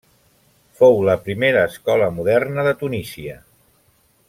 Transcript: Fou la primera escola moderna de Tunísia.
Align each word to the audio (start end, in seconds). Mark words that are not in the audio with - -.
Fou 0.79 0.97
la 1.09 1.15
primera 1.27 1.67
escola 1.73 2.09
moderna 2.17 2.67
de 2.69 2.73
Tunísia. 2.83 3.39